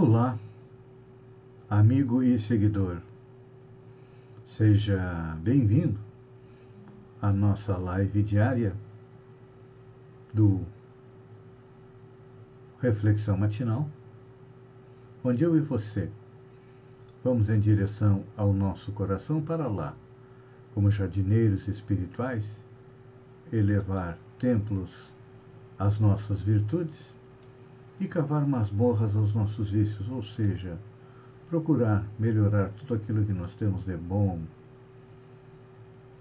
Olá, 0.00 0.38
amigo 1.68 2.22
e 2.22 2.38
seguidor. 2.38 2.98
Seja 4.46 5.36
bem-vindo 5.42 5.98
à 7.20 7.32
nossa 7.32 7.76
live 7.76 8.22
diária 8.22 8.76
do 10.32 10.60
Reflexão 12.80 13.36
Matinal, 13.36 13.90
onde 15.24 15.42
eu 15.42 15.56
e 15.56 15.60
você 15.60 16.08
vamos 17.24 17.48
em 17.48 17.58
direção 17.58 18.22
ao 18.36 18.52
nosso 18.52 18.92
coração 18.92 19.42
para 19.42 19.66
lá, 19.66 19.96
como 20.74 20.92
jardineiros 20.92 21.66
espirituais, 21.66 22.44
elevar 23.52 24.16
templos 24.38 24.92
às 25.76 25.98
nossas 25.98 26.40
virtudes 26.40 27.17
e 28.00 28.06
cavar 28.06 28.46
masmorras 28.46 29.16
aos 29.16 29.34
nossos 29.34 29.70
vícios, 29.70 30.08
ou 30.08 30.22
seja, 30.22 30.78
procurar 31.48 32.04
melhorar 32.18 32.70
tudo 32.70 32.94
aquilo 32.94 33.24
que 33.24 33.32
nós 33.32 33.54
temos 33.54 33.84
de 33.84 33.96
bom, 33.96 34.40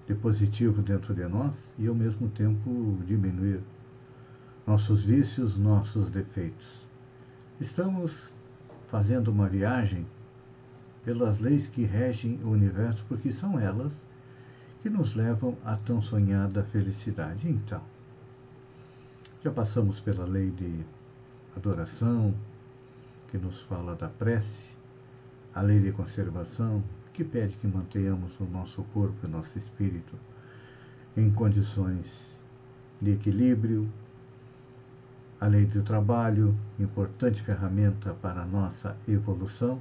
de 0.07 0.15
positivo 0.15 0.81
dentro 0.81 1.13
de 1.13 1.27
nós 1.27 1.53
e 1.77 1.87
ao 1.87 1.93
mesmo 1.93 2.29
tempo 2.29 2.97
diminuir 3.05 3.61
nossos 4.65 5.03
vícios, 5.03 5.57
nossos 5.57 6.09
defeitos. 6.09 6.65
Estamos 7.59 8.11
fazendo 8.85 9.29
uma 9.29 9.47
viagem 9.47 10.05
pelas 11.03 11.39
leis 11.39 11.67
que 11.67 11.83
regem 11.83 12.39
o 12.43 12.49
universo, 12.49 13.05
porque 13.07 13.31
são 13.31 13.59
elas 13.59 13.93
que 14.81 14.89
nos 14.89 15.15
levam 15.15 15.57
à 15.63 15.75
tão 15.75 16.01
sonhada 16.01 16.63
felicidade. 16.63 17.49
Então, 17.49 17.81
já 19.43 19.51
passamos 19.51 19.99
pela 19.99 20.25
lei 20.25 20.51
de 20.51 20.85
adoração, 21.57 22.33
que 23.29 23.37
nos 23.37 23.61
fala 23.63 23.95
da 23.95 24.07
prece, 24.07 24.69
a 25.53 25.61
lei 25.61 25.79
de 25.79 25.91
conservação, 25.91 26.83
que 27.13 27.23
pede 27.23 27.55
que 27.57 27.67
mantenhamos 27.67 28.39
o 28.39 28.45
nosso 28.45 28.83
corpo 28.93 29.25
e 29.25 29.27
nosso 29.27 29.57
espírito 29.57 30.15
em 31.15 31.31
condições 31.31 32.05
de 33.01 33.11
equilíbrio, 33.11 33.89
a 35.41 35.47
lei 35.47 35.65
do 35.65 35.83
trabalho, 35.83 36.55
importante 36.79 37.41
ferramenta 37.41 38.13
para 38.13 38.41
a 38.41 38.45
nossa 38.45 38.95
evolução, 39.07 39.79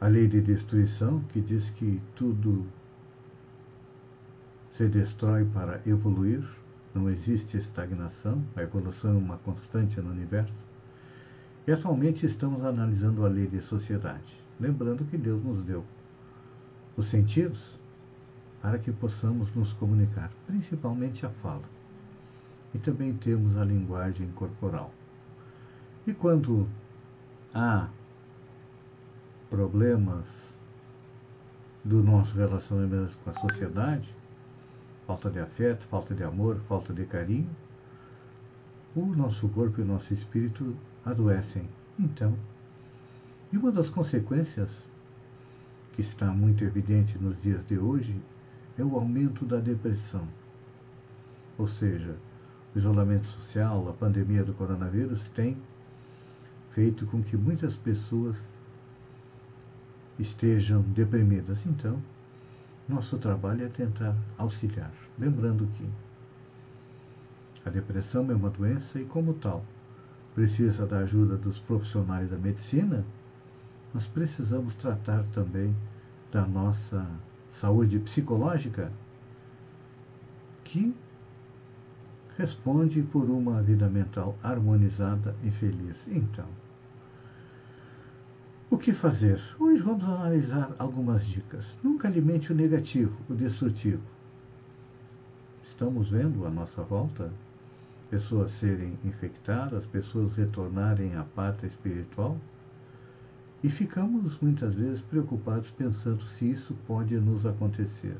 a 0.00 0.06
lei 0.06 0.28
de 0.28 0.40
destruição, 0.40 1.20
que 1.32 1.40
diz 1.40 1.70
que 1.70 2.00
tudo 2.14 2.66
se 4.72 4.86
destrói 4.88 5.44
para 5.44 5.80
evoluir, 5.86 6.44
não 6.96 7.10
existe 7.10 7.58
estagnação, 7.58 8.42
a 8.56 8.62
evolução 8.62 9.10
é 9.10 9.18
uma 9.18 9.36
constante 9.38 10.00
no 10.00 10.10
universo. 10.10 10.52
E 11.66 11.72
atualmente 11.72 12.24
estamos 12.24 12.64
analisando 12.64 13.26
a 13.26 13.28
lei 13.28 13.46
de 13.46 13.60
sociedade, 13.60 14.42
lembrando 14.58 15.04
que 15.04 15.18
Deus 15.18 15.44
nos 15.44 15.62
deu 15.62 15.84
os 16.96 17.06
sentidos 17.06 17.60
para 18.62 18.78
que 18.78 18.90
possamos 18.90 19.54
nos 19.54 19.74
comunicar, 19.74 20.30
principalmente 20.46 21.26
a 21.26 21.28
fala. 21.28 21.64
E 22.74 22.78
também 22.78 23.12
temos 23.12 23.56
a 23.58 23.64
linguagem 23.64 24.28
corporal. 24.28 24.90
E 26.06 26.14
quando 26.14 26.66
há 27.52 27.88
problemas 29.50 30.24
do 31.84 32.02
nosso 32.02 32.36
relacionamento 32.36 33.18
com 33.18 33.30
a 33.30 33.34
sociedade, 33.34 34.14
falta 35.06 35.30
de 35.30 35.38
afeto, 35.38 35.86
falta 35.86 36.14
de 36.14 36.24
amor, 36.24 36.60
falta 36.68 36.92
de 36.92 37.04
carinho, 37.04 37.48
o 38.94 39.04
nosso 39.06 39.48
corpo 39.48 39.80
e 39.80 39.84
o 39.84 39.86
nosso 39.86 40.12
espírito 40.12 40.74
adoecem. 41.04 41.68
Então, 41.98 42.36
e 43.52 43.56
uma 43.56 43.70
das 43.70 43.88
consequências 43.88 44.70
que 45.94 46.00
está 46.00 46.26
muito 46.26 46.64
evidente 46.64 47.16
nos 47.18 47.40
dias 47.40 47.64
de 47.66 47.78
hoje 47.78 48.14
é 48.78 48.82
o 48.82 48.96
aumento 48.96 49.44
da 49.44 49.58
depressão. 49.58 50.26
Ou 51.56 51.66
seja, 51.66 52.16
o 52.74 52.78
isolamento 52.78 53.28
social, 53.28 53.88
a 53.88 53.92
pandemia 53.92 54.44
do 54.44 54.52
coronavírus 54.52 55.22
tem 55.34 55.56
feito 56.72 57.06
com 57.06 57.22
que 57.22 57.36
muitas 57.36 57.76
pessoas 57.76 58.36
estejam 60.18 60.82
deprimidas. 60.82 61.64
Então, 61.64 61.98
nosso 62.88 63.18
trabalho 63.18 63.64
é 63.64 63.68
tentar 63.68 64.16
auxiliar. 64.38 64.92
Lembrando 65.18 65.66
que 65.74 65.88
a 67.64 67.70
depressão 67.70 68.30
é 68.30 68.34
uma 68.34 68.50
doença 68.50 69.00
e, 69.00 69.04
como 69.04 69.34
tal, 69.34 69.64
precisa 70.34 70.86
da 70.86 70.98
ajuda 70.98 71.36
dos 71.36 71.58
profissionais 71.58 72.30
da 72.30 72.36
medicina, 72.36 73.04
nós 73.92 74.06
precisamos 74.06 74.74
tratar 74.74 75.24
também 75.32 75.74
da 76.30 76.46
nossa 76.46 77.06
saúde 77.60 77.98
psicológica, 77.98 78.92
que 80.62 80.94
responde 82.36 83.02
por 83.02 83.30
uma 83.30 83.62
vida 83.62 83.88
mental 83.88 84.36
harmonizada 84.42 85.34
e 85.42 85.50
feliz. 85.50 85.96
Então, 86.06 86.46
o 88.68 88.76
que 88.76 88.92
fazer? 88.92 89.40
Hoje 89.58 89.80
vamos 89.80 90.04
analisar 90.04 90.74
algumas 90.78 91.24
dicas. 91.24 91.78
Nunca 91.82 92.08
alimente 92.08 92.52
o 92.52 92.54
negativo, 92.54 93.16
o 93.30 93.34
destrutivo. 93.34 94.02
Estamos 95.62 96.10
vendo 96.10 96.44
à 96.44 96.50
nossa 96.50 96.82
volta 96.82 97.30
pessoas 98.10 98.52
serem 98.52 98.98
infectadas, 99.04 99.84
pessoas 99.86 100.32
retornarem 100.32 101.14
à 101.16 101.24
pátria 101.24 101.68
espiritual 101.68 102.38
e 103.62 103.68
ficamos 103.68 104.38
muitas 104.40 104.74
vezes 104.74 105.02
preocupados 105.02 105.70
pensando 105.70 106.22
se 106.22 106.50
isso 106.50 106.74
pode 106.86 107.16
nos 107.18 107.44
acontecer. 107.44 108.16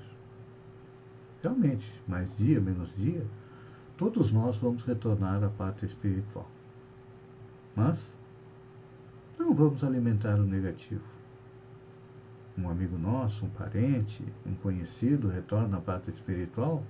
Realmente, 1.43 1.89
mais 2.07 2.29
dia, 2.37 2.61
menos 2.61 2.91
dia, 2.97 3.25
todos 3.97 4.33
nós 4.33 4.59
vamos 4.59 4.83
retornar 4.83 5.43
à 5.43 5.49
pátria 5.49 5.87
espiritual. 5.87 6.49
Mas 7.75 7.99
não 9.39 9.55
vamos 9.55 9.85
alimentar 9.85 10.35
o 10.39 10.45
negativo. 10.45 11.05
Um 12.59 12.71
amigo 12.71 12.97
nosso, 12.97 13.45
um 13.45 13.51
parente, 13.51 14.25
um 14.47 14.55
conhecido 14.55 15.29
retorna 15.29 15.77
à 15.77 15.81
pátria 15.81 16.15
espiritual. 16.15 16.83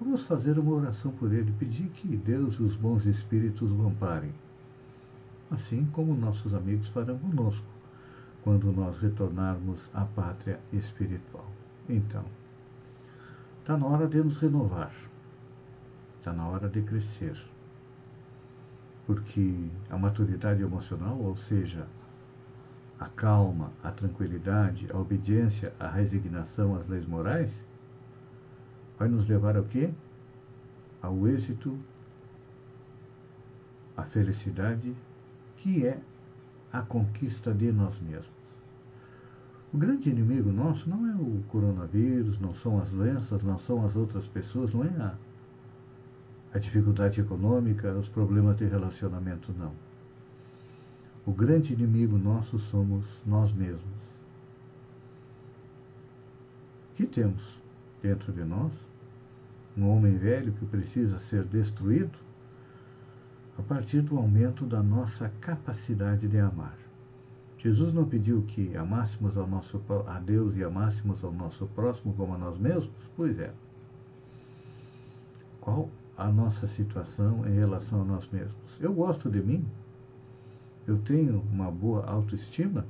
Vamos 0.00 0.22
fazer 0.22 0.58
uma 0.58 0.74
oração 0.74 1.12
por 1.12 1.32
ele, 1.32 1.52
pedir 1.58 1.88
que 1.90 2.16
Deus 2.16 2.54
e 2.54 2.62
os 2.62 2.74
bons 2.74 3.06
espíritos 3.06 3.70
o 3.70 3.86
amparem. 3.86 4.32
Assim 5.50 5.86
como 5.92 6.14
nossos 6.14 6.52
amigos 6.54 6.88
farão 6.88 7.18
conosco, 7.18 7.64
quando 8.42 8.72
nós 8.72 8.98
retornarmos 8.98 9.80
à 9.94 10.04
pátria 10.04 10.58
espiritual. 10.72 11.46
Então, 11.88 12.24
está 13.60 13.76
na 13.76 13.86
hora 13.86 14.08
de 14.08 14.22
nos 14.22 14.36
renovar, 14.38 14.92
está 16.18 16.32
na 16.32 16.48
hora 16.48 16.68
de 16.68 16.82
crescer 16.82 17.40
porque 19.08 19.54
a 19.88 19.96
maturidade 19.96 20.62
emocional, 20.62 21.18
ou 21.18 21.34
seja, 21.34 21.86
a 23.00 23.06
calma, 23.06 23.72
a 23.82 23.90
tranquilidade, 23.90 24.86
a 24.92 24.98
obediência, 24.98 25.72
a 25.80 25.88
resignação 25.88 26.76
às 26.76 26.86
leis 26.86 27.06
morais, 27.06 27.50
vai 28.98 29.08
nos 29.08 29.26
levar 29.26 29.56
ao 29.56 29.64
quê? 29.64 29.88
Ao 31.00 31.26
êxito, 31.26 31.78
à 33.96 34.02
felicidade, 34.02 34.94
que 35.56 35.86
é 35.86 35.98
a 36.70 36.82
conquista 36.82 37.54
de 37.54 37.72
nós 37.72 37.98
mesmos. 38.00 38.28
O 39.72 39.78
grande 39.78 40.10
inimigo 40.10 40.52
nosso 40.52 40.86
não 40.86 41.10
é 41.10 41.14
o 41.14 41.42
coronavírus, 41.48 42.38
não 42.38 42.52
são 42.52 42.78
as 42.78 42.90
doenças, 42.90 43.42
não 43.42 43.58
são 43.58 43.86
as 43.86 43.96
outras 43.96 44.28
pessoas, 44.28 44.74
não 44.74 44.84
é 44.84 44.88
a 44.88 45.14
a 46.52 46.58
dificuldade 46.58 47.20
econômica, 47.20 47.92
os 47.92 48.08
problemas 48.08 48.56
de 48.56 48.64
relacionamento, 48.64 49.52
não. 49.52 49.72
O 51.26 51.32
grande 51.32 51.74
inimigo 51.74 52.16
nosso 52.16 52.58
somos 52.58 53.04
nós 53.26 53.52
mesmos. 53.52 53.98
Que 56.96 57.06
temos 57.06 57.42
dentro 58.02 58.32
de 58.32 58.44
nós 58.44 58.72
um 59.76 59.88
homem 59.88 60.16
velho 60.16 60.52
que 60.52 60.66
precisa 60.66 61.18
ser 61.20 61.44
destruído 61.44 62.18
a 63.58 63.62
partir 63.62 64.00
do 64.00 64.16
aumento 64.16 64.64
da 64.64 64.82
nossa 64.82 65.30
capacidade 65.40 66.26
de 66.26 66.38
amar. 66.38 66.76
Jesus 67.58 67.92
não 67.92 68.04
pediu 68.04 68.42
que 68.42 68.76
amássemos 68.76 69.36
ao 69.36 69.46
nosso, 69.46 69.82
a 70.06 70.20
Deus 70.20 70.56
e 70.56 70.62
amássemos 70.62 71.22
ao 71.24 71.32
nosso 71.32 71.66
próximo 71.66 72.14
como 72.14 72.34
a 72.34 72.38
nós 72.38 72.56
mesmos? 72.56 72.90
Pois 73.16 73.38
é. 73.38 73.52
Qual 75.60 75.90
a 76.18 76.28
nossa 76.28 76.66
situação 76.66 77.46
em 77.46 77.54
relação 77.54 78.02
a 78.02 78.04
nós 78.04 78.28
mesmos. 78.30 78.76
Eu 78.80 78.92
gosto 78.92 79.30
de 79.30 79.40
mim? 79.40 79.64
Eu 80.84 80.98
tenho 80.98 81.40
uma 81.52 81.70
boa 81.70 82.04
autoestima? 82.04 82.84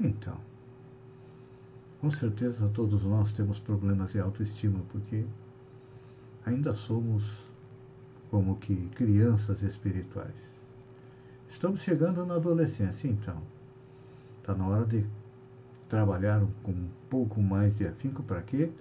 Então, 0.00 0.36
com 2.00 2.10
certeza 2.10 2.68
todos 2.74 3.04
nós 3.04 3.30
temos 3.30 3.60
problemas 3.60 4.10
de 4.10 4.18
autoestima, 4.18 4.80
porque 4.90 5.24
ainda 6.44 6.74
somos 6.74 7.22
como 8.30 8.56
que 8.56 8.88
crianças 8.96 9.62
espirituais. 9.62 10.34
Estamos 11.48 11.82
chegando 11.82 12.26
na 12.26 12.34
adolescência, 12.34 13.06
então. 13.06 13.40
Está 14.40 14.54
na 14.54 14.66
hora 14.66 14.86
de 14.86 15.06
trabalhar 15.88 16.40
com 16.64 16.72
um 16.72 16.88
pouco 17.08 17.40
mais 17.40 17.76
de 17.76 17.86
afinco 17.86 18.22
para 18.24 18.42
quê? 18.42 18.72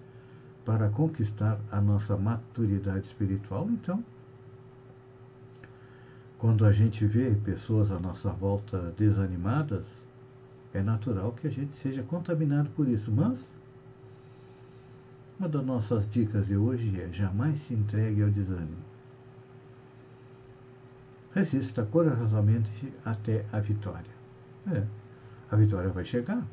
Para 0.69 0.87
conquistar 0.87 1.59
a 1.71 1.81
nossa 1.81 2.15
maturidade 2.15 3.07
espiritual. 3.07 3.67
Então, 3.71 4.05
quando 6.37 6.63
a 6.63 6.71
gente 6.71 7.07
vê 7.07 7.31
pessoas 7.43 7.91
à 7.91 7.99
nossa 7.99 8.29
volta 8.29 8.93
desanimadas, 8.95 9.87
é 10.71 10.83
natural 10.83 11.31
que 11.31 11.47
a 11.47 11.49
gente 11.49 11.75
seja 11.75 12.03
contaminado 12.03 12.69
por 12.75 12.87
isso. 12.87 13.11
Mas, 13.11 13.39
uma 15.39 15.49
das 15.49 15.65
nossas 15.65 16.07
dicas 16.07 16.45
de 16.45 16.55
hoje 16.55 17.01
é 17.01 17.11
jamais 17.11 17.59
se 17.61 17.73
entregue 17.73 18.21
ao 18.21 18.29
desânimo. 18.29 18.77
Resista 21.33 21.83
corajosamente 21.83 22.93
até 23.03 23.43
a 23.51 23.59
vitória. 23.59 24.13
É, 24.71 24.83
a 25.49 25.55
vitória 25.55 25.89
vai 25.89 26.05
chegar. 26.05 26.45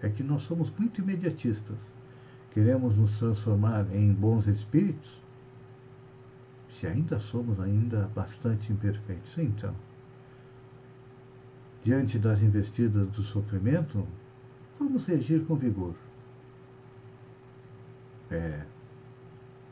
É 0.00 0.08
que 0.08 0.22
nós 0.22 0.42
somos 0.42 0.70
muito 0.78 1.00
imediatistas. 1.00 1.89
Queremos 2.50 2.96
nos 2.96 3.18
transformar 3.18 3.86
em 3.94 4.12
bons 4.12 4.46
espíritos, 4.46 5.20
se 6.78 6.86
ainda 6.86 7.20
somos 7.20 7.60
ainda 7.60 8.10
bastante 8.14 8.72
imperfeitos. 8.72 9.36
Então, 9.38 9.74
diante 11.84 12.18
das 12.18 12.40
investidas 12.40 13.08
do 13.10 13.22
sofrimento, 13.22 14.06
vamos 14.78 15.04
reagir 15.04 15.44
com 15.44 15.54
vigor. 15.54 15.94
É, 18.30 18.64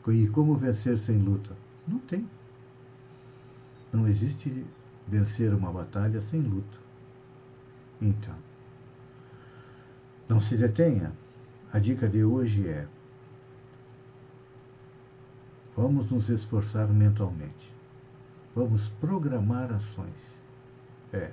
e 0.07 0.27
como 0.27 0.55
vencer 0.55 0.97
sem 0.97 1.17
luta? 1.17 1.55
Não 1.87 1.99
tem. 1.99 2.27
Não 3.91 4.07
existe 4.07 4.65
vencer 5.07 5.53
uma 5.53 5.71
batalha 5.71 6.21
sem 6.21 6.41
luta. 6.41 6.77
Então, 8.01 8.35
não 10.27 10.39
se 10.39 10.55
detenha. 10.55 11.11
A 11.71 11.77
dica 11.77 12.09
de 12.09 12.23
hoje 12.23 12.67
é: 12.67 12.87
vamos 15.75 16.09
nos 16.09 16.27
esforçar 16.27 16.87
mentalmente. 16.87 17.71
Vamos 18.55 18.89
programar 18.99 19.71
ações. 19.71 20.15
É. 21.13 21.31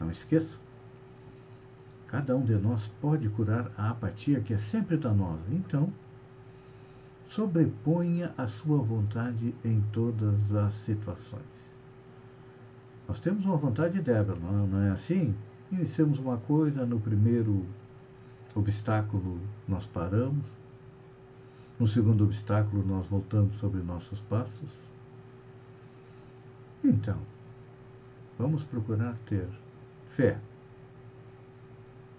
Não 0.00 0.10
esqueça. 0.10 0.58
Cada 2.08 2.36
um 2.36 2.44
de 2.44 2.56
nós 2.56 2.88
pode 3.00 3.28
curar 3.28 3.70
a 3.78 3.90
apatia 3.90 4.40
que 4.40 4.52
é 4.52 4.58
sempre 4.58 4.96
danosa. 4.96 5.44
Então, 5.50 5.92
sobreponha 7.28 8.34
a 8.36 8.48
sua 8.48 8.78
vontade 8.78 9.54
em 9.64 9.80
todas 9.92 10.52
as 10.52 10.74
situações. 10.84 11.42
Nós 13.06 13.20
temos 13.20 13.44
uma 13.44 13.56
vontade 13.56 14.00
débil, 14.00 14.36
não 14.36 14.82
é 14.82 14.90
assim? 14.90 15.34
Iniciamos 15.70 16.18
uma 16.18 16.38
coisa, 16.38 16.84
no 16.84 16.98
primeiro 16.98 17.64
obstáculo 18.54 19.40
nós 19.66 19.86
paramos, 19.86 20.44
no 21.78 21.86
segundo 21.86 22.24
obstáculo 22.24 22.84
nós 22.86 23.06
voltamos 23.06 23.56
sobre 23.58 23.82
nossos 23.82 24.20
passos. 24.22 24.70
Então, 26.82 27.18
vamos 28.38 28.64
procurar 28.64 29.16
ter 29.26 29.48
fé. 30.10 30.38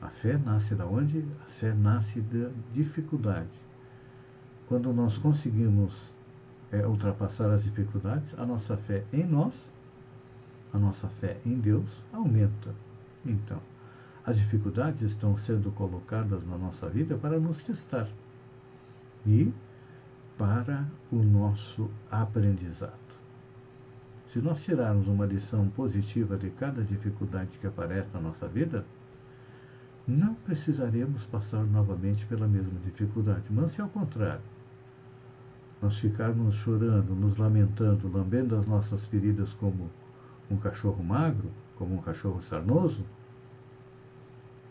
A 0.01 0.09
fé 0.09 0.37
nasce 0.37 0.75
da 0.75 0.85
onde? 0.85 1.25
A 1.45 1.49
fé 1.49 1.73
nasce 1.73 2.19
da 2.21 2.49
dificuldade 2.73 3.65
quando 4.67 4.91
nós 4.93 5.17
conseguimos 5.17 5.93
é, 6.71 6.85
ultrapassar 6.85 7.51
as 7.51 7.63
dificuldades, 7.63 8.37
a 8.37 8.45
nossa 8.45 8.75
fé 8.75 9.03
em 9.13 9.23
nós, 9.23 9.53
a 10.73 10.77
nossa 10.77 11.07
fé 11.07 11.37
em 11.45 11.55
Deus 11.59 11.89
aumenta. 12.11 12.73
Então, 13.25 13.59
as 14.25 14.37
dificuldades 14.37 15.01
estão 15.01 15.37
sendo 15.37 15.71
colocadas 15.71 16.45
na 16.47 16.57
nossa 16.57 16.89
vida 16.89 17.15
para 17.15 17.39
nos 17.39 17.63
testar 17.63 18.07
e 19.25 19.53
para 20.37 20.85
o 21.11 21.17
nosso 21.17 21.89
aprendizado. 22.09 22.93
Se 24.27 24.39
nós 24.39 24.63
tirarmos 24.63 25.07
uma 25.07 25.25
lição 25.25 25.69
positiva 25.69 26.35
de 26.35 26.49
cada 26.49 26.83
dificuldade 26.83 27.57
que 27.59 27.67
aparece 27.67 28.09
na 28.13 28.19
nossa 28.19 28.47
vida, 28.47 28.83
não 30.07 30.33
precisaremos 30.33 31.25
passar 31.25 31.63
novamente 31.63 32.25
pela 32.25 32.47
mesma 32.47 32.79
dificuldade, 32.83 33.47
mas 33.51 33.71
se 33.71 33.81
ao 33.81 33.89
contrário, 33.89 34.41
nós 35.81 35.97
ficarmos 35.97 36.55
chorando, 36.55 37.15
nos 37.15 37.37
lamentando, 37.37 38.11
lambendo 38.11 38.55
as 38.55 38.65
nossas 38.65 39.05
feridas 39.05 39.53
como 39.53 39.89
um 40.49 40.57
cachorro 40.57 41.03
magro, 41.03 41.49
como 41.75 41.95
um 41.95 42.01
cachorro 42.01 42.41
sarnoso, 42.41 43.05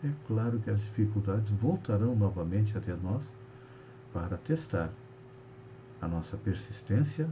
é 0.05 0.13
claro 0.27 0.59
que 0.59 0.69
as 0.69 0.79
dificuldades 0.79 1.49
voltarão 1.51 2.15
novamente 2.15 2.77
até 2.77 2.95
nós 2.95 3.23
para 4.13 4.37
testar 4.37 4.89
a 6.01 6.07
nossa 6.07 6.37
persistência, 6.37 7.27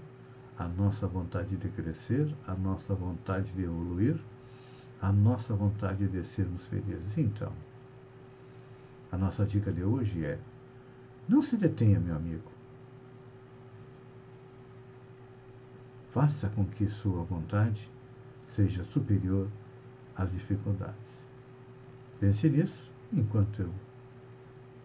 a 0.57 0.67
nossa 0.67 1.07
vontade 1.07 1.55
de 1.55 1.69
crescer, 1.69 2.33
a 2.47 2.53
nossa 2.53 2.93
vontade 2.93 3.51
de 3.51 3.63
evoluir, 3.63 4.17
a 5.01 5.11
nossa 5.11 5.53
vontade 5.53 6.07
de 6.07 6.23
sermos 6.23 6.65
felizes. 6.67 7.17
Então, 7.17 7.51
a 9.11 9.17
nossa 9.17 9.45
dica 9.45 9.71
de 9.71 9.83
hoje 9.83 10.25
é: 10.25 10.39
não 11.27 11.41
se 11.41 11.55
detenha, 11.55 11.99
meu 11.99 12.15
amigo. 12.15 12.53
faça 16.13 16.47
com 16.49 16.63
que 16.63 16.87
sua 16.87 17.23
vontade 17.23 17.89
seja 18.55 18.83
superior 18.83 19.49
às 20.15 20.31
dificuldades. 20.31 21.12
Pense 22.23 22.49
nisso 22.49 22.89
enquanto 23.11 23.63
eu 23.63 23.73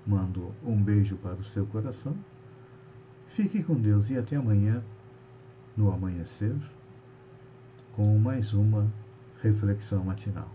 mando 0.04 0.52
um 0.64 0.74
beijo 0.74 1.16
para 1.18 1.36
o 1.36 1.44
seu 1.44 1.64
coração. 1.66 2.12
Fique 3.28 3.62
com 3.62 3.76
Deus 3.76 4.10
e 4.10 4.18
até 4.18 4.34
amanhã, 4.34 4.82
no 5.76 5.92
amanhecer, 5.92 6.56
com 7.94 8.18
mais 8.18 8.52
uma 8.52 8.92
reflexão 9.40 10.02
matinal. 10.02 10.50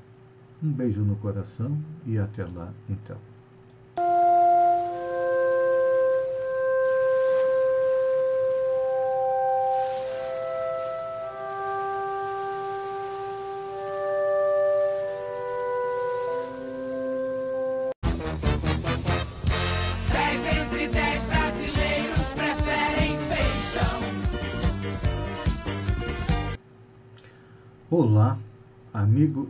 Um 0.61 0.73
beijo 0.73 1.05
no 1.05 1.15
coração 1.15 1.81
e 2.05 2.17
até 2.17 2.43
lá 2.43 2.73
então. 2.89 3.32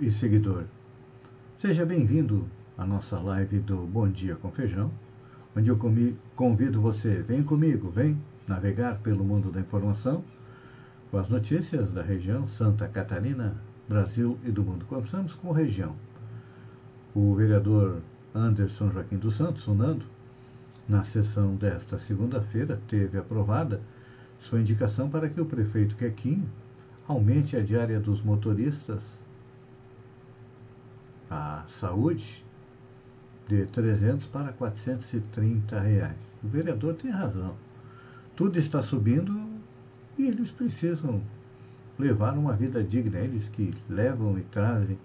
E 0.03 0.11
seguidor. 0.11 0.65
Seja 1.57 1.85
bem-vindo 1.85 2.45
à 2.77 2.85
nossa 2.85 3.17
live 3.21 3.59
do 3.59 3.87
Bom 3.87 4.09
Dia 4.09 4.35
com 4.35 4.51
Feijão, 4.51 4.91
onde 5.55 5.69
eu 5.69 5.79
convido 6.35 6.81
você, 6.81 7.21
vem 7.21 7.41
comigo, 7.41 7.89
vem 7.89 8.21
navegar 8.45 8.97
pelo 8.97 9.23
mundo 9.23 9.49
da 9.49 9.61
informação 9.61 10.21
com 11.09 11.17
as 11.17 11.29
notícias 11.29 11.89
da 11.91 12.01
região 12.01 12.45
Santa 12.49 12.85
Catarina, 12.85 13.55
Brasil 13.87 14.37
e 14.43 14.51
do 14.51 14.61
mundo. 14.61 14.85
Começamos 14.85 15.35
com 15.35 15.53
região. 15.53 15.95
O 17.15 17.33
vereador 17.35 18.01
Anderson 18.35 18.91
Joaquim 18.91 19.15
dos 19.15 19.37
Santos, 19.37 19.65
o 19.67 19.73
Nando, 19.73 20.05
na 20.85 21.05
sessão 21.05 21.55
desta 21.55 21.97
segunda-feira, 21.97 22.77
teve 22.89 23.17
aprovada 23.17 23.79
sua 24.41 24.59
indicação 24.59 25.09
para 25.09 25.29
que 25.29 25.39
o 25.39 25.45
prefeito 25.45 25.95
Quequinho 25.95 26.45
aumente 27.07 27.55
a 27.55 27.61
diária 27.61 28.01
dos 28.01 28.21
motoristas, 28.21 29.01
a 31.33 31.65
saúde, 31.79 32.43
de 33.47 33.65
300 33.65 34.27
para 34.27 34.53
430 34.53 35.79
reais. 35.79 36.17
O 36.43 36.47
vereador 36.47 36.93
tem 36.95 37.11
razão. 37.11 37.55
Tudo 38.35 38.57
está 38.57 38.81
subindo 38.81 39.33
e 40.17 40.27
eles 40.27 40.51
precisam 40.51 41.21
levar 41.97 42.37
uma 42.37 42.53
vida 42.53 42.83
digna. 42.83 43.19
Eles 43.19 43.49
que 43.49 43.73
levam 43.89 44.37
e 44.37 44.41
trazem 44.43 44.97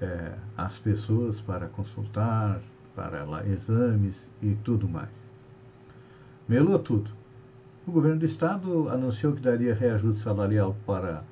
é, 0.00 0.32
as 0.56 0.78
pessoas 0.78 1.40
para 1.40 1.66
consultar, 1.68 2.60
para 2.94 3.24
lá, 3.24 3.46
exames 3.46 4.14
e 4.42 4.54
tudo 4.54 4.88
mais. 4.88 5.10
Melou 6.48 6.78
tudo. 6.78 7.10
O 7.86 7.92
governo 7.92 8.20
do 8.20 8.26
estado 8.26 8.88
anunciou 8.88 9.32
que 9.32 9.42
daria 9.42 9.74
reajuste 9.74 10.22
salarial 10.22 10.76
para 10.86 11.22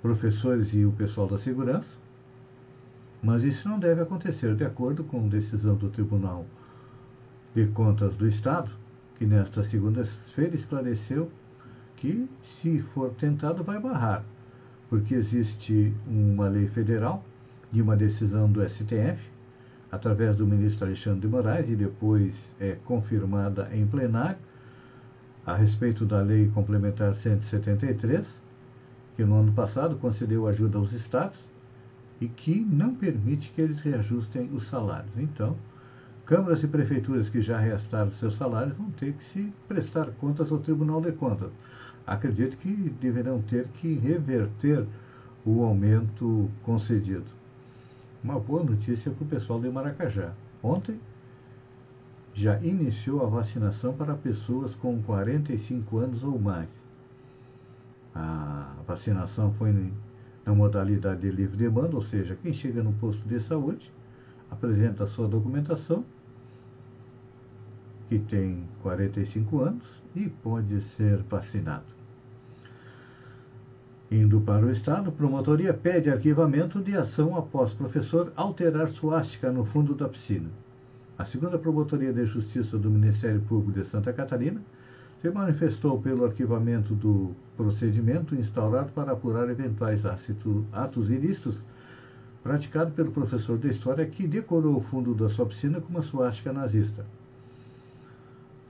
professores 0.00 0.72
e 0.72 0.84
o 0.84 0.92
pessoal 0.92 1.26
da 1.26 1.38
segurança, 1.38 1.88
mas 3.22 3.42
isso 3.42 3.68
não 3.68 3.78
deve 3.78 4.00
acontecer. 4.00 4.54
De 4.54 4.64
acordo 4.64 5.02
com 5.04 5.28
decisão 5.28 5.74
do 5.74 5.88
Tribunal 5.88 6.46
de 7.54 7.66
Contas 7.68 8.14
do 8.14 8.26
Estado, 8.26 8.70
que 9.16 9.26
nesta 9.26 9.62
segunda-feira 9.62 10.54
esclareceu 10.54 11.30
que, 11.96 12.28
se 12.60 12.78
for 12.78 13.10
tentado, 13.10 13.64
vai 13.64 13.80
barrar, 13.80 14.24
porque 14.88 15.14
existe 15.14 15.92
uma 16.06 16.48
lei 16.48 16.68
federal 16.68 17.24
de 17.72 17.82
uma 17.82 17.96
decisão 17.96 18.50
do 18.50 18.66
STF, 18.66 19.18
através 19.90 20.36
do 20.36 20.46
ministro 20.46 20.86
Alexandre 20.86 21.20
de 21.20 21.28
Moraes, 21.28 21.68
e 21.68 21.74
depois 21.74 22.34
é 22.60 22.76
confirmada 22.84 23.68
em 23.72 23.86
plenário, 23.86 24.38
a 25.44 25.56
respeito 25.56 26.04
da 26.04 26.20
Lei 26.20 26.48
Complementar 26.48 27.14
173, 27.14 28.26
que 29.16 29.24
no 29.24 29.40
ano 29.40 29.52
passado 29.52 29.96
concedeu 29.96 30.46
ajuda 30.46 30.78
aos 30.78 30.92
estados 30.92 31.38
e 32.20 32.28
que 32.28 32.60
não 32.60 32.94
permite 32.94 33.50
que 33.50 33.60
eles 33.60 33.80
reajustem 33.80 34.50
os 34.52 34.68
salários. 34.68 35.12
Então, 35.16 35.56
câmaras 36.24 36.62
e 36.62 36.66
prefeituras 36.66 37.28
que 37.28 37.40
já 37.40 37.58
reajustaram 37.58 38.10
seus 38.12 38.34
salários 38.34 38.76
vão 38.76 38.90
ter 38.90 39.12
que 39.12 39.24
se 39.24 39.52
prestar 39.66 40.06
contas 40.12 40.50
ao 40.50 40.58
Tribunal 40.58 41.00
de 41.00 41.12
Contas. 41.12 41.50
Acredito 42.06 42.56
que 42.56 42.72
deverão 43.00 43.40
ter 43.42 43.66
que 43.68 43.94
reverter 43.94 44.86
o 45.44 45.62
aumento 45.62 46.50
concedido. 46.62 47.26
Uma 48.22 48.40
boa 48.40 48.64
notícia 48.64 49.10
para 49.10 49.24
o 49.24 49.28
pessoal 49.28 49.60
de 49.60 49.68
Maracajá. 49.68 50.32
Ontem 50.62 50.98
já 52.34 52.58
iniciou 52.60 53.24
a 53.24 53.28
vacinação 53.28 53.92
para 53.92 54.14
pessoas 54.14 54.74
com 54.74 55.00
45 55.02 55.98
anos 55.98 56.22
ou 56.22 56.38
mais. 56.38 56.68
A 58.14 58.74
vacinação 58.86 59.52
foi 59.54 59.72
na 60.48 60.54
modalidade 60.54 61.20
de 61.20 61.30
livre 61.30 61.58
demanda, 61.58 61.94
ou 61.94 62.00
seja, 62.00 62.34
quem 62.42 62.54
chega 62.54 62.82
no 62.82 62.94
posto 62.94 63.22
de 63.28 63.38
saúde 63.38 63.92
apresenta 64.50 65.06
sua 65.06 65.28
documentação, 65.28 66.02
que 68.08 68.18
tem 68.18 68.64
45 68.82 69.60
anos 69.60 69.84
e 70.16 70.26
pode 70.26 70.80
ser 70.96 71.18
vacinado. 71.18 71.84
Indo 74.10 74.40
para 74.40 74.64
o 74.64 74.70
Estado, 74.70 75.12
promotoria 75.12 75.74
pede 75.74 76.08
arquivamento 76.08 76.80
de 76.80 76.96
ação 76.96 77.36
após 77.36 77.74
professor 77.74 78.32
alterar 78.34 78.88
suástica 78.88 79.52
no 79.52 79.66
fundo 79.66 79.94
da 79.94 80.08
piscina. 80.08 80.48
A 81.18 81.26
segunda 81.26 81.58
Promotoria 81.58 82.12
de 82.12 82.24
Justiça 82.24 82.78
do 82.78 82.88
Ministério 82.88 83.42
Público 83.42 83.78
de 83.78 83.84
Santa 83.84 84.14
Catarina 84.14 84.62
se 85.20 85.30
manifestou 85.30 86.00
pelo 86.00 86.24
arquivamento 86.24 86.94
do 86.94 87.34
procedimento 87.56 88.34
instaurado 88.34 88.92
para 88.92 89.12
apurar 89.12 89.48
eventuais 89.50 90.02
atos 90.72 91.10
ilícitos 91.10 91.56
praticado 92.42 92.92
pelo 92.92 93.10
professor 93.10 93.58
de 93.58 93.68
História 93.68 94.06
que 94.06 94.26
decorou 94.26 94.76
o 94.76 94.80
fundo 94.80 95.14
da 95.14 95.28
sua 95.28 95.46
piscina 95.46 95.80
com 95.80 95.88
uma 95.88 96.02
suástica 96.02 96.52
nazista. 96.52 97.04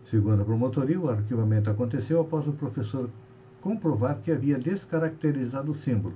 Segundo 0.07 0.41
a 0.41 0.45
promotoria, 0.45 0.99
o 0.99 1.11
arquivamento 1.11 1.69
aconteceu 1.69 2.21
após 2.21 2.49
o 2.49 2.53
professor 2.53 3.11
comprovar 3.61 4.19
que 4.23 4.33
havia 4.33 4.59
descaracterizado 4.59 5.73
o 5.73 5.75
símbolo. 5.75 6.15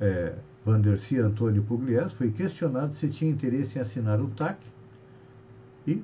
É, 0.00 0.34
Vandercia 0.64 1.26
Antônio 1.26 1.62
Pugliese 1.64 2.14
foi 2.14 2.30
questionado 2.30 2.94
se 2.94 3.08
tinha 3.08 3.30
interesse 3.30 3.78
em 3.78 3.82
assinar 3.82 4.20
o 4.20 4.28
TAC 4.28 4.58
e 5.86 6.02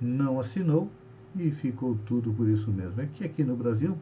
não 0.00 0.40
assinou 0.40 0.90
e 1.40 1.50
ficou 1.50 1.96
tudo 2.06 2.32
por 2.32 2.48
isso 2.48 2.70
mesmo. 2.70 3.00
É 3.00 3.06
que 3.06 3.24
aqui 3.24 3.44
no 3.44 3.56
Brasil 3.56 3.96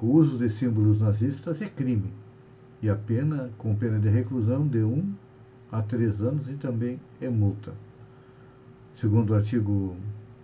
o 0.00 0.06
uso 0.06 0.38
de 0.38 0.48
símbolos 0.48 1.00
nazistas 1.00 1.60
é 1.60 1.66
crime 1.66 2.10
e 2.82 2.88
a 2.88 2.94
pena 2.94 3.50
com 3.58 3.74
pena 3.74 3.98
de 3.98 4.08
reclusão 4.08 4.66
de 4.66 4.78
um 4.78 5.12
a 5.70 5.82
três 5.82 6.20
anos 6.20 6.48
e 6.48 6.54
também 6.54 6.98
é 7.20 7.28
multa. 7.28 7.72
Segundo 9.00 9.30
o 9.30 9.34
artigo 9.34 9.96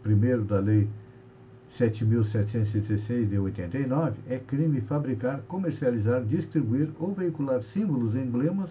1 0.05 0.45
da 0.45 0.61
Lei 0.61 0.89
7.716 1.77 3.29
de 3.29 3.39
89, 3.39 4.15
é 4.29 4.39
crime 4.39 4.81
fabricar, 4.81 5.41
comercializar, 5.49 6.25
distribuir 6.25 6.89
ou 6.99 7.13
veicular 7.13 7.61
símbolos, 7.61 8.15
emblemas, 8.15 8.71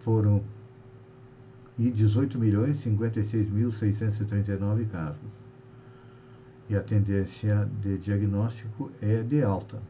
foram 0.00 0.44
e 1.78 1.90
18 1.90 2.38
milhões 2.38 2.76
56.639 2.84 4.88
casos 4.88 5.44
e 6.68 6.76
a 6.76 6.82
tendência 6.82 7.66
de 7.82 7.96
diagnóstico 7.98 8.90
é 9.00 9.22
de 9.22 9.42
alta. 9.42 9.80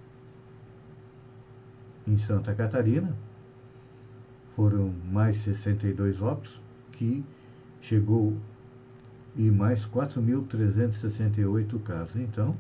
Em 2.07 2.19
Santa 2.19 2.55
Catarina, 2.55 3.17
foram 4.55 4.93
mais 5.11 5.39
62 5.39 6.21
óbitos, 6.21 6.61
que 6.93 7.25
chegou 7.81 8.37
e 9.37 9.51
mais 9.51 9.87
4.368 9.87 11.83
casos. 11.83 12.15
Então, 12.17 12.55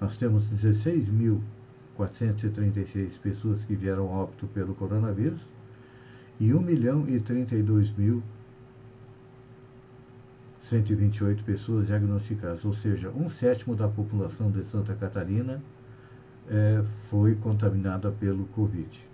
nós 0.00 0.16
temos 0.16 0.42
16.436 0.50 3.20
pessoas 3.22 3.64
que 3.64 3.76
vieram 3.76 4.08
óbito 4.08 4.48
pelo 4.48 4.74
coronavírus 4.74 5.40
e 6.40 6.52
1 6.52 6.60
milhão 6.60 7.08
e 7.08 7.20
32 7.20 7.96
mil 7.96 8.20
128 10.72 11.44
pessoas 11.44 11.86
diagnosticadas, 11.86 12.64
ou 12.64 12.72
seja, 12.72 13.10
um 13.10 13.28
sétimo 13.28 13.76
da 13.76 13.86
população 13.86 14.50
de 14.50 14.64
Santa 14.64 14.94
Catarina 14.94 15.62
é, 16.48 16.82
foi 17.10 17.34
contaminada 17.34 18.10
pelo 18.10 18.46
Covid. 18.46 19.06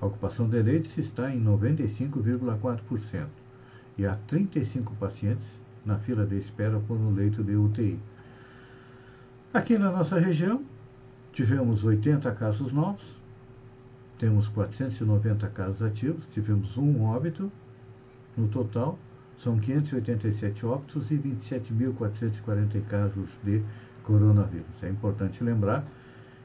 A 0.00 0.06
ocupação 0.06 0.48
de 0.48 0.62
leitos 0.62 0.96
está 0.96 1.30
em 1.30 1.44
95,4% 1.44 3.26
e 3.98 4.06
há 4.06 4.16
35 4.26 4.94
pacientes 4.94 5.46
na 5.84 5.98
fila 5.98 6.24
de 6.24 6.38
espera 6.38 6.80
por 6.80 6.96
um 6.96 7.12
leito 7.12 7.44
de 7.44 7.54
UTI. 7.54 8.00
Aqui 9.52 9.76
na 9.76 9.90
nossa 9.92 10.18
região, 10.18 10.64
tivemos 11.30 11.84
80 11.84 12.32
casos 12.32 12.72
novos, 12.72 13.04
temos 14.18 14.48
490 14.48 15.46
casos 15.48 15.82
ativos, 15.82 16.24
tivemos 16.32 16.78
um 16.78 17.04
óbito 17.04 17.52
no 18.36 18.48
total, 18.48 18.98
são 19.38 19.58
587 19.58 20.64
óbitos 20.66 21.10
e 21.10 21.14
27.440 21.16 22.84
casos 22.88 23.28
de 23.42 23.62
coronavírus. 24.02 24.82
É 24.82 24.88
importante 24.88 25.42
lembrar 25.42 25.84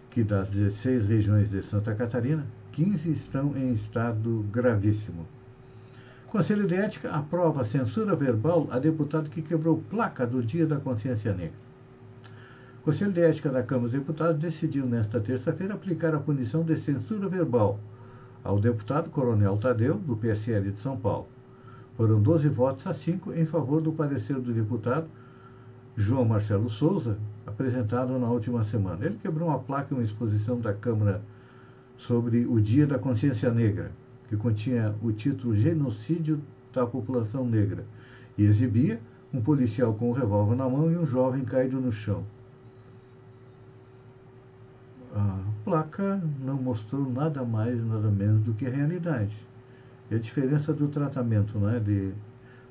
que 0.09 0.23
das 0.23 0.49
16 0.49 1.05
regiões 1.05 1.49
de 1.49 1.61
Santa 1.61 1.93
Catarina, 1.93 2.45
15 2.71 3.11
estão 3.11 3.55
em 3.55 3.73
estado 3.73 4.45
gravíssimo. 4.51 5.27
Conselho 6.27 6.67
de 6.67 6.75
Ética 6.75 7.11
aprova 7.11 7.63
censura 7.63 8.15
verbal 8.15 8.67
a 8.71 8.77
deputado 8.77 9.29
que 9.29 9.41
quebrou 9.41 9.81
placa 9.89 10.27
do 10.27 10.43
Dia 10.43 10.65
da 10.65 10.77
Consciência 10.77 11.33
Negra. 11.33 11.57
Conselho 12.83 13.11
de 13.11 13.21
Ética 13.21 13.49
da 13.49 13.63
Câmara 13.63 13.89
dos 13.89 13.99
Deputados 13.99 14.41
decidiu 14.41 14.85
nesta 14.85 15.19
terça-feira 15.19 15.73
aplicar 15.73 16.13
a 16.13 16.19
punição 16.19 16.63
de 16.63 16.77
censura 16.79 17.27
verbal 17.27 17.79
ao 18.43 18.59
deputado 18.59 19.09
Coronel 19.09 19.57
Tadeu, 19.57 19.95
do 19.95 20.15
PSL 20.15 20.71
de 20.71 20.79
São 20.79 20.97
Paulo. 20.97 21.27
Foram 21.99 22.21
12 22.21 22.47
votos 22.47 22.87
a 22.87 22.93
5 22.93 23.33
em 23.33 23.45
favor 23.45 23.81
do 23.81 23.91
parecer 23.91 24.39
do 24.39 24.53
deputado 24.53 25.05
João 25.97 26.23
Marcelo 26.23 26.69
Souza, 26.69 27.17
apresentado 27.45 28.17
na 28.17 28.29
última 28.29 28.63
semana. 28.63 29.05
Ele 29.05 29.19
quebrou 29.21 29.49
uma 29.49 29.59
placa 29.59 29.93
em 29.93 29.97
uma 29.97 30.03
exposição 30.05 30.61
da 30.61 30.73
Câmara 30.73 31.21
sobre 31.97 32.45
o 32.45 32.61
Dia 32.61 32.87
da 32.87 32.97
Consciência 32.97 33.51
Negra, 33.51 33.91
que 34.29 34.37
continha 34.37 34.95
o 35.03 35.11
título 35.11 35.53
Genocídio 35.53 36.39
da 36.71 36.87
População 36.87 37.45
Negra, 37.45 37.83
e 38.37 38.45
exibia 38.45 39.01
um 39.33 39.41
policial 39.41 39.93
com 39.93 40.11
um 40.11 40.13
revólver 40.13 40.55
na 40.55 40.69
mão 40.69 40.89
e 40.89 40.95
um 40.95 41.05
jovem 41.05 41.43
caído 41.43 41.81
no 41.81 41.91
chão 41.91 42.23
a 45.13 45.39
placa 45.65 46.21
não 46.39 46.55
mostrou 46.55 47.09
nada 47.09 47.43
mais, 47.43 47.83
nada 47.85 48.09
menos 48.09 48.41
do 48.43 48.53
que 48.53 48.65
a 48.65 48.69
realidade. 48.69 49.35
E 50.09 50.15
a 50.15 50.19
diferença 50.19 50.73
do 50.73 50.87
tratamento 50.87 51.57
né, 51.59 51.79
de, 51.79 52.11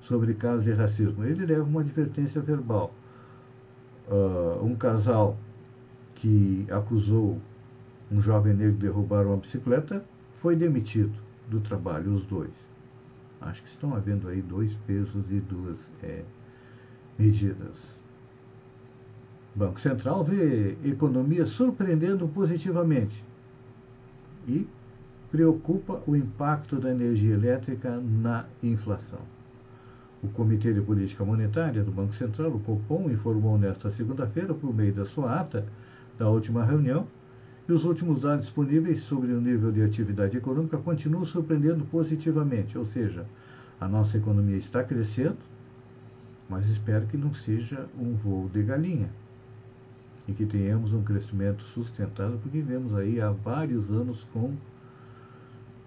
sobre 0.02 0.34
casos 0.34 0.64
de 0.64 0.72
racismo. 0.72 1.24
Ele 1.24 1.46
leva 1.46 1.64
uma 1.64 1.80
advertência 1.80 2.40
verbal. 2.40 2.92
Uh, 4.08 4.64
um 4.64 4.74
casal 4.74 5.36
que 6.14 6.66
acusou 6.70 7.38
um 8.10 8.20
jovem 8.20 8.54
negro 8.54 8.72
de 8.72 8.78
derrubar 8.78 9.26
uma 9.26 9.36
bicicleta 9.36 10.02
foi 10.32 10.56
demitido 10.56 11.12
do 11.48 11.60
trabalho, 11.60 12.14
os 12.14 12.24
dois. 12.24 12.50
Acho 13.40 13.62
que 13.62 13.68
estão 13.68 13.94
havendo 13.94 14.28
aí 14.28 14.42
dois 14.42 14.74
pesos 14.86 15.24
e 15.30 15.40
duas 15.40 15.76
é, 16.02 16.22
medidas. 17.18 17.76
Banco 19.54 19.80
Central 19.80 20.24
vê 20.24 20.76
economia 20.84 21.46
surpreendendo 21.46 22.28
positivamente 22.28 23.24
e 24.46 24.66
preocupa 25.30 26.02
o 26.06 26.16
impacto 26.16 26.76
da 26.76 26.90
energia 26.90 27.34
elétrica 27.34 28.00
na 28.00 28.46
inflação. 28.62 29.20
O 30.22 30.28
Comitê 30.28 30.72
de 30.72 30.80
Política 30.80 31.24
Monetária 31.24 31.82
do 31.84 31.92
Banco 31.92 32.14
Central, 32.14 32.50
o 32.50 32.60
Copom, 32.60 33.10
informou 33.10 33.58
nesta 33.58 33.90
segunda-feira, 33.90 34.54
por 34.54 34.74
meio 34.74 34.92
da 34.92 35.04
sua 35.04 35.38
ata 35.38 35.64
da 36.18 36.28
última 36.28 36.64
reunião, 36.64 37.06
que 37.66 37.72
os 37.72 37.84
últimos 37.84 38.22
dados 38.22 38.46
disponíveis 38.46 39.02
sobre 39.02 39.32
o 39.32 39.40
nível 39.40 39.70
de 39.70 39.82
atividade 39.82 40.36
econômica 40.36 40.78
continuam 40.78 41.24
surpreendendo 41.26 41.84
positivamente, 41.84 42.78
ou 42.78 42.86
seja, 42.86 43.26
a 43.78 43.86
nossa 43.86 44.16
economia 44.16 44.56
está 44.56 44.82
crescendo, 44.82 45.36
mas 46.48 46.66
espero 46.68 47.06
que 47.06 47.16
não 47.18 47.34
seja 47.34 47.86
um 48.00 48.14
voo 48.14 48.48
de 48.48 48.62
galinha 48.62 49.10
e 50.26 50.32
que 50.32 50.46
tenhamos 50.46 50.92
um 50.92 51.02
crescimento 51.02 51.62
sustentado, 51.74 52.38
porque 52.42 52.58
vivemos 52.58 52.94
aí 52.96 53.20
há 53.20 53.30
vários 53.30 53.90
anos 53.90 54.26
com 54.32 54.54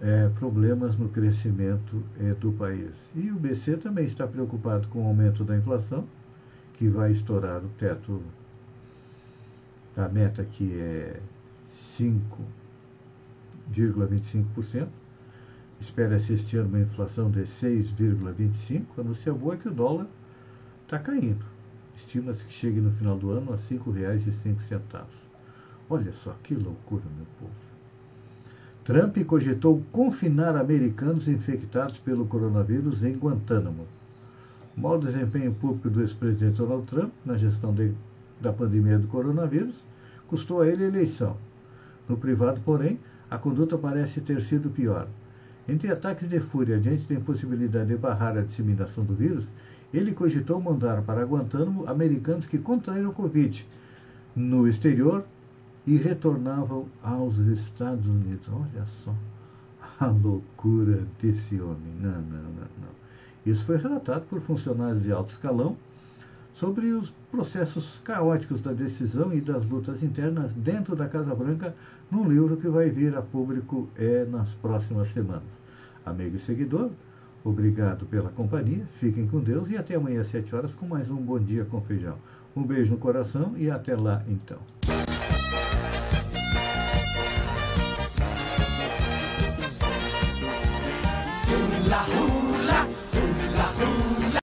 é, 0.02 0.28
problemas 0.30 0.96
no 0.96 1.08
crescimento 1.08 2.02
é, 2.18 2.34
do 2.34 2.50
país. 2.52 2.90
E 3.14 3.30
o 3.30 3.36
BC 3.36 3.76
também 3.76 4.06
está 4.06 4.26
preocupado 4.26 4.88
com 4.88 5.04
o 5.04 5.06
aumento 5.06 5.44
da 5.44 5.56
inflação, 5.56 6.04
que 6.74 6.88
vai 6.88 7.12
estourar 7.12 7.64
o 7.64 7.68
teto 7.78 8.20
da 9.94 10.08
meta, 10.08 10.44
que 10.44 10.80
é 10.80 11.20
5,25%. 11.96 14.88
Espera-se 15.80 16.32
este 16.34 16.56
ano 16.56 16.70
uma 16.70 16.80
inflação 16.80 17.30
de 17.30 17.42
6,25%. 17.42 18.86
A 18.98 19.04
notícia 19.04 19.32
boa 19.32 19.54
é 19.54 19.56
que 19.56 19.68
o 19.68 19.72
dólar 19.72 20.08
está 20.82 20.98
caindo. 20.98 21.44
Estima-se 21.96 22.44
que 22.44 22.52
chegue 22.52 22.80
no 22.80 22.90
final 22.90 23.16
do 23.16 23.30
ano 23.30 23.52
a 23.52 23.56
R$ 23.56 23.62
5,05. 23.70 25.04
Olha 25.88 26.12
só 26.12 26.36
que 26.42 26.54
loucura, 26.54 27.04
meu 27.16 27.26
povo. 27.38 27.71
Trump 28.84 29.16
cogitou 29.26 29.80
confinar 29.92 30.56
americanos 30.56 31.28
infectados 31.28 32.00
pelo 32.00 32.26
coronavírus 32.26 33.04
em 33.04 33.12
Guantánamo. 33.12 33.86
O 34.76 34.80
mau 34.80 34.98
desempenho 34.98 35.54
público 35.54 35.88
do 35.88 36.00
ex-presidente 36.00 36.56
Donald 36.56 36.84
Trump 36.86 37.12
na 37.24 37.36
gestão 37.36 37.72
de, 37.72 37.92
da 38.40 38.52
pandemia 38.52 38.98
do 38.98 39.06
coronavírus 39.06 39.76
custou 40.26 40.62
a 40.62 40.66
ele 40.66 40.82
a 40.82 40.88
eleição. 40.88 41.36
No 42.08 42.16
privado, 42.16 42.60
porém, 42.64 42.98
a 43.30 43.38
conduta 43.38 43.78
parece 43.78 44.20
ter 44.20 44.42
sido 44.42 44.68
pior. 44.68 45.06
Entre 45.68 45.88
ataques 45.88 46.28
de 46.28 46.40
fúria 46.40 46.80
diante 46.80 47.04
da 47.04 47.14
impossibilidade 47.14 47.90
de 47.90 47.96
barrar 47.96 48.36
a 48.36 48.42
disseminação 48.42 49.04
do 49.04 49.14
vírus, 49.14 49.44
ele 49.94 50.12
cogitou 50.12 50.60
mandar 50.60 51.02
para 51.02 51.22
Guantánamo 51.24 51.88
americanos 51.88 52.46
que 52.46 52.58
contraíram 52.58 53.10
o 53.10 53.14
Covid 53.14 53.64
no 54.34 54.66
exterior 54.66 55.24
e 55.86 55.96
retornavam 55.96 56.86
aos 57.02 57.36
Estados 57.38 58.06
Unidos. 58.06 58.46
Olha 58.48 58.86
só 59.04 59.14
a 60.00 60.06
loucura 60.06 61.06
desse 61.20 61.60
homem. 61.60 61.94
Não, 62.00 62.10
não, 62.10 62.42
não, 62.42 62.68
não. 62.80 63.02
Isso 63.44 63.64
foi 63.64 63.76
relatado 63.76 64.24
por 64.28 64.40
funcionários 64.40 65.02
de 65.02 65.12
alto 65.12 65.32
escalão 65.32 65.76
sobre 66.54 66.92
os 66.92 67.10
processos 67.30 68.00
caóticos 68.04 68.60
da 68.60 68.72
decisão 68.72 69.32
e 69.32 69.40
das 69.40 69.64
lutas 69.64 70.02
internas 70.02 70.52
dentro 70.52 70.94
da 70.94 71.08
Casa 71.08 71.34
Branca 71.34 71.74
num 72.10 72.28
livro 72.28 72.56
que 72.56 72.68
vai 72.68 72.90
vir 72.90 73.16
a 73.16 73.22
público 73.22 73.88
é, 73.96 74.24
nas 74.24 74.48
próximas 74.54 75.12
semanas. 75.12 75.42
Amigo 76.04 76.36
e 76.36 76.40
seguidor, 76.40 76.90
Obrigado 77.44 78.06
pela 78.06 78.30
companhia, 78.30 78.86
fiquem 79.00 79.26
com 79.26 79.40
Deus 79.40 79.68
e 79.68 79.76
até 79.76 79.96
amanhã 79.96 80.20
às 80.20 80.28
7 80.28 80.54
horas 80.54 80.72
com 80.72 80.86
mais 80.86 81.10
um 81.10 81.16
Bom 81.16 81.40
Dia 81.40 81.64
com 81.64 81.80
Feijão. 81.80 82.16
Um 82.54 82.62
beijo 82.62 82.92
no 82.92 82.98
coração 82.98 83.54
e 83.56 83.68
até 83.68 83.96
lá 83.96 84.22
então. 84.28 84.58